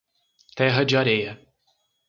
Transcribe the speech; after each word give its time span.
Terra 0.55 0.83
de 0.83 0.97
Areia 0.97 1.39